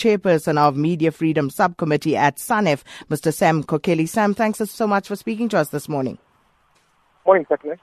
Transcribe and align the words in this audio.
chairperson 0.00 0.56
of 0.56 0.76
Media 0.76 1.12
Freedom 1.12 1.50
Subcommittee 1.50 2.16
at 2.16 2.38
SANEF, 2.38 2.82
Mr. 3.10 3.32
Sam 3.32 3.62
Mkokeli. 3.62 4.08
Sam, 4.08 4.34
thanks 4.34 4.58
so 4.58 4.86
much 4.86 5.06
for 5.06 5.16
speaking 5.16 5.48
to 5.50 5.58
us 5.58 5.68
this 5.68 5.88
morning. 5.88 6.18
Morning, 7.26 7.44
Stephanie. 7.44 7.74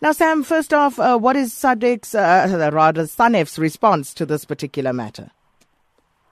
Now, 0.00 0.12
Sam, 0.12 0.42
first 0.42 0.72
off, 0.72 0.98
uh, 0.98 1.18
what 1.18 1.36
is 1.36 1.52
SADC's, 1.52 2.14
uh, 2.14 2.70
rather 2.72 3.02
SANEF's 3.02 3.58
response 3.58 4.14
to 4.14 4.24
this 4.24 4.44
particular 4.44 4.92
matter? 4.92 5.30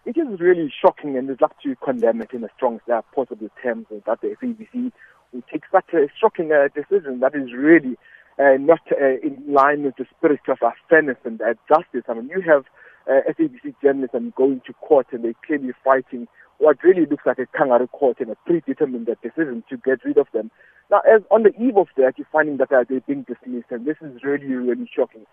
It 0.07 0.17
is 0.17 0.41
really 0.41 0.73
shocking, 0.81 1.17
and 1.17 1.29
we'd 1.29 1.41
like 1.41 1.59
to 1.63 1.77
condemn 1.77 2.23
it 2.23 2.33
in 2.33 2.41
the 2.41 2.49
strongest 2.57 2.89
uh, 2.89 3.03
possible 3.15 3.51
terms 3.63 3.87
that 3.91 4.21
the 4.23 4.35
SABC 4.43 4.91
will 5.33 5.43
take 5.53 5.65
such 5.71 5.93
a 5.93 6.09
shocking 6.19 6.51
uh, 6.51 6.69
decision 6.75 7.21
that 7.21 7.35
is 7.35 7.53
really 7.53 7.97
uh, 8.39 8.57
not 8.59 8.81
uh, 8.91 9.19
in 9.23 9.37
line 9.47 9.83
with 9.83 9.97
the 9.97 10.07
spirit 10.17 10.41
of 10.49 10.59
uh, 10.63 10.71
fairness 10.89 11.19
and 11.25 11.41
uh, 11.43 11.55
justice. 11.69 12.05
I 12.09 12.15
mean, 12.15 12.31
you 12.31 12.41
have 12.41 12.65
uh, 13.09 13.21
SABC 13.29 13.75
journalists 13.83 14.15
and 14.15 14.35
going 14.35 14.61
to 14.67 14.73
court 14.75 15.07
and 15.13 15.25
they're 15.25 15.35
clearly 15.47 15.73
fighting 15.85 16.27
what 16.59 16.77
really 16.85 17.07
looks 17.07 17.25
like 17.25 17.39
a 17.39 17.47
kangaroo 17.57 17.87
court 17.89 18.21
and 18.21 18.31
a 18.31 18.37
predetermined 18.47 19.09
decision 19.23 19.65
to 19.69 19.77
get 19.79 20.05
rid 20.05 20.19
of 20.19 20.27
them. 20.35 20.51
Now, 20.91 21.01
as 21.11 21.23
on 21.31 21.45
the 21.45 21.55
eve 21.61 21.77
of 21.77 21.89
that, 21.97 22.15
you're 22.19 22.27
finding 22.31 22.59
that 22.59 22.69
they're 22.69 22.85
being 22.85 23.23
dismissed, 23.23 23.71
and 23.71 23.87
this 23.87 23.97
is 24.03 24.23
really, 24.23 24.47
really 24.47 24.89
shocking. 24.95 25.25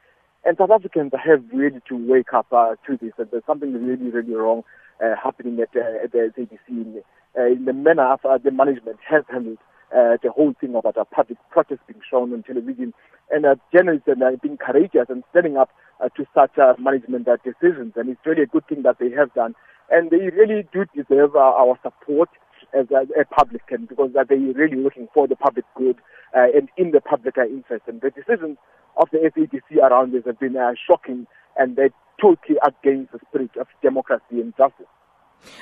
And 0.46 0.56
South 0.58 0.72
Africans 0.72 1.12
have 1.26 1.44
really 1.52 1.82
to 1.90 1.96
wake 1.98 2.34
up 2.34 2.48
uh, 2.54 2.76
to 2.86 2.98
this, 2.98 3.12
and 3.18 3.28
there's 3.32 3.44
something 3.46 3.74
really, 3.74 4.10
really 4.10 4.34
wrong 4.34 4.64
uh, 5.04 5.16
happening 5.22 5.60
at, 5.60 5.70
uh, 5.76 6.04
at 6.04 6.12
the 6.14 6.32
SABC 6.38 6.70
in, 6.70 7.02
uh, 7.38 7.46
in 7.46 7.66
the 7.66 7.74
manner 7.74 8.14
of 8.14 8.20
uh, 8.24 8.38
the 8.38 8.52
management 8.52 8.98
has 9.06 9.24
handled 9.30 9.58
uh, 9.96 10.18
the 10.22 10.32
whole 10.32 10.54
thing 10.60 10.76
about 10.76 10.98
a 10.98 11.06
public 11.06 11.38
protest 11.50 11.82
being 11.88 12.02
shown 12.10 12.34
on 12.34 12.44
television, 12.44 12.94
and 13.32 13.46
uh, 13.46 13.56
journalists 13.74 14.08
are 14.08 14.38
being 14.38 14.58
courageous 14.58 15.08
and 15.10 15.24
standing 15.32 15.58
up 15.58 15.70
uh, 16.02 16.10
to 16.10 16.26
such 16.34 16.58
uh, 16.58 16.74
management 16.80 17.28
uh, 17.28 17.38
decisions. 17.44 17.94
And 17.96 18.10
it's 18.10 18.26
really 18.26 18.44
a 18.44 18.48
good 18.48 18.68
thing 18.68 18.84
that 18.84 19.00
they 19.00 19.12
have 19.12 19.34
done. 19.34 19.56
And 19.90 20.12
they 20.12 20.18
really 20.18 20.68
do 20.74 20.86
deserve 20.96 21.36
uh, 21.36 21.40
our 21.40 21.80
support 21.82 22.30
as 22.78 22.88
a, 22.92 23.08
a 23.20 23.26
public, 23.26 23.64
and 23.70 23.88
because 23.88 24.12
uh, 24.20 24.24
they're 24.28 24.38
really 24.38 24.78
looking 24.78 25.08
for 25.14 25.28
the 25.28 25.36
public 25.36 25.66
good 25.76 25.98
uh, 26.36 26.48
and 26.54 26.70
in 26.78 26.92
the 26.92 27.02
public 27.02 27.38
uh, 27.38 27.46
interest. 27.46 27.84
And 27.88 28.02
the 28.02 28.12
decisions 28.12 28.58
of 28.98 29.08
the 29.12 29.20
SABC 29.20 29.78
around 29.78 30.14
this 30.14 30.24
have 30.26 30.40
been 30.40 30.58
uh, 30.58 30.74
shocking, 30.88 31.28
and 31.58 31.76
they're 31.76 31.94
totally 32.20 32.58
against 32.66 33.14
the 33.14 33.20
spirit 33.30 33.52
of 33.60 33.68
democracy 33.82 34.42
and 34.42 34.54
justice. 34.58 34.88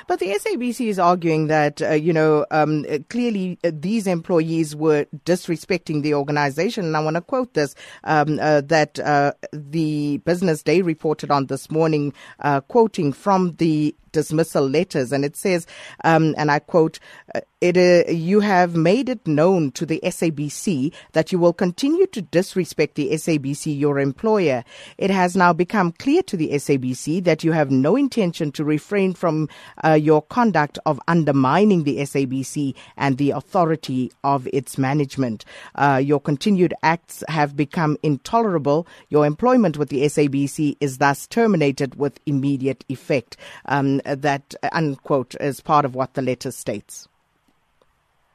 But 0.08 0.20
the 0.20 0.28
SABC 0.28 0.88
is 0.88 1.00
arguing 1.00 1.48
that, 1.48 1.82
uh, 1.82 1.92
you 1.92 2.14
know, 2.14 2.46
um, 2.52 2.86
clearly 3.10 3.60
uh, 3.64 3.72
these 3.74 4.08
employees 4.08 4.76
were 4.76 5.06
disrespecting 5.26 6.02
the 6.02 6.14
organization. 6.14 6.86
And 6.86 6.98
I 6.98 7.02
want 7.02 7.16
to 7.16 7.22
quote 7.22 7.54
this 7.54 7.76
um, 8.04 8.40
uh, 8.42 8.62
that 8.62 9.00
uh, 9.00 9.34
the 9.52 10.18
Business 10.20 10.64
Day 10.64 10.82
reported 10.82 11.32
on 11.32 11.48
this 11.48 11.70
morning, 11.70 12.14
uh, 12.40 12.62
quoting 12.62 13.14
from 13.14 13.54
the 13.56 13.96
dismissal 14.16 14.68
letters. 14.68 15.12
And 15.12 15.26
it 15.26 15.36
says, 15.36 15.68
um, 16.06 16.34
and 16.38 16.50
I 16.50 16.60
quote, 16.60 17.00
uh, 17.36 17.42
it, 17.60 17.78
uh, 17.78 18.10
you 18.12 18.40
have 18.40 18.76
made 18.76 19.10
it 19.10 19.28
known 19.28 19.72
to 19.72 19.86
the 19.86 20.00
SABC 20.04 20.94
that 21.14 21.32
you 21.32 21.40
will 21.40 21.52
continue 21.52 22.06
to 22.08 22.22
disrespect 22.22 22.96
the 22.96 23.10
SABC, 23.12 23.78
your 23.78 24.00
employer. 24.00 24.64
It 24.98 25.10
has 25.10 25.36
now 25.36 25.52
become 25.52 25.92
clear 25.92 26.22
to 26.24 26.38
the 26.38 26.52
SABC 26.52 27.24
that 27.24 27.44
you 27.44 27.52
have 27.54 27.72
no 27.72 27.96
intention 27.96 28.52
to 28.54 28.64
refrain 28.64 29.14
from 29.14 29.50
uh, 29.84 29.94
your 29.94 30.22
conduct 30.22 30.80
of 30.86 31.00
undermining 31.08 31.84
the 31.84 31.98
SABC 31.98 32.76
and 32.98 33.18
the 33.18 33.32
authority 33.32 34.12
of 34.24 34.48
its 34.54 34.78
management. 34.78 35.44
Uh, 35.74 36.02
your 36.04 36.22
continued 36.22 36.74
acts 36.84 37.24
have 37.28 37.56
become 37.56 37.98
intolerable. 38.04 38.88
Your 39.10 39.26
employment 39.26 39.78
with 39.78 39.90
the 39.90 40.04
SABC 40.04 40.78
is 40.80 41.00
thus 41.00 41.28
terminated 41.28 41.96
with 41.96 42.20
immediate 42.26 42.86
effect. 42.90 43.38
Um, 43.66 44.02
that, 44.06 44.56
unquote, 44.72 45.36
is 45.40 45.60
part 45.62 45.86
of 45.86 45.96
what 45.96 46.14
the 46.14 46.22
letter 46.22 46.52
states? 46.52 47.08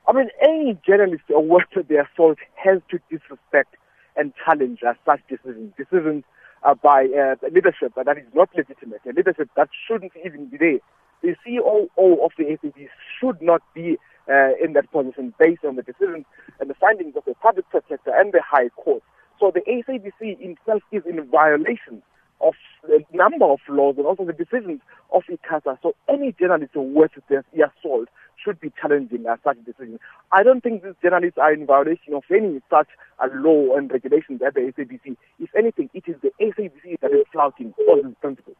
I 0.08 0.12
mean, 0.12 0.28
any 0.42 0.78
journalist 0.84 1.22
worth 1.28 1.88
their 1.88 2.08
salt 2.16 2.38
has 2.56 2.80
to 2.90 2.98
disrespect 3.10 3.76
and 4.16 4.32
challenge 4.44 4.80
uh, 4.86 4.94
such 5.06 5.20
decisions. 5.28 5.72
Decisions 5.76 6.24
uh, 6.62 6.74
by 6.74 7.04
uh, 7.06 7.36
leadership 7.52 7.92
that 7.96 8.18
is 8.18 8.24
not 8.34 8.50
legitimate, 8.56 9.00
a 9.08 9.12
leadership 9.12 9.48
that 9.56 9.68
shouldn't 9.86 10.12
even 10.24 10.46
be 10.46 10.56
there. 10.58 10.78
The 11.22 11.36
CEO 11.46 11.88
of 11.96 12.30
the 12.36 12.44
SABC 12.44 12.88
should 13.18 13.40
not 13.40 13.62
be 13.74 13.98
uh, 14.28 14.50
in 14.62 14.72
that 14.74 14.90
position 14.90 15.34
based 15.38 15.64
on 15.64 15.76
the 15.76 15.82
decisions 15.82 16.24
and 16.58 16.68
the 16.68 16.74
findings 16.74 17.14
of 17.16 17.24
the 17.24 17.34
public 17.34 17.68
protector 17.70 18.12
and 18.14 18.32
the 18.32 18.42
High 18.42 18.68
Court. 18.70 19.02
So 19.38 19.52
the 19.54 19.60
SABC 19.60 20.40
itself 20.40 20.82
is 20.92 21.02
in 21.06 21.22
violation 21.30 22.02
of 22.40 22.54
the 22.82 23.04
number 23.12 23.44
of 23.44 23.60
laws 23.68 23.96
and 23.98 24.06
also 24.06 24.24
the 24.24 24.32
decisions 24.32 24.80
of 25.12 25.22
ICASA. 25.30 25.78
So 25.82 25.94
any 26.08 26.32
journalist 26.32 26.74
worth 26.74 27.12
their 27.28 27.44
salt 27.82 28.08
should 28.42 28.60
be 28.60 28.72
challenging 28.80 29.26
uh, 29.26 29.36
such 29.44 29.62
decisions. 29.64 30.00
I 30.32 30.42
don't 30.42 30.62
think 30.62 30.82
these 30.82 30.94
journalists 31.02 31.38
are 31.38 31.52
in 31.52 31.66
violation 31.66 32.14
of 32.14 32.24
any 32.30 32.60
such 32.70 32.88
uh, 33.18 33.28
law 33.34 33.76
and 33.76 33.90
regulations 33.90 34.40
at 34.46 34.54
the 34.54 34.60
SABC. 34.60 35.16
If 35.38 35.50
anything, 35.56 35.90
it 35.94 36.04
is 36.06 36.16
the 36.22 36.32
SABC 36.40 37.00
that 37.00 37.12
is 37.12 37.26
flouting 37.32 37.74
all 37.88 38.02
these 38.02 38.14
principles. 38.20 38.56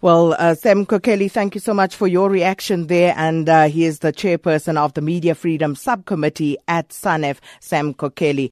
Well, 0.00 0.34
uh, 0.38 0.54
Sam 0.54 0.84
Mkokeli, 0.84 1.30
thank 1.30 1.54
you 1.54 1.60
so 1.60 1.72
much 1.72 1.96
for 1.96 2.06
your 2.06 2.28
reaction 2.28 2.88
there. 2.88 3.14
And 3.16 3.48
uh, 3.48 3.68
he 3.68 3.84
is 3.84 4.00
the 4.00 4.12
chairperson 4.12 4.76
of 4.76 4.92
the 4.92 5.00
Media 5.00 5.34
Freedom 5.34 5.74
Subcommittee 5.74 6.58
at 6.68 6.90
SANEF, 6.90 7.38
Sam 7.60 7.94
Mkokeli. 7.94 8.50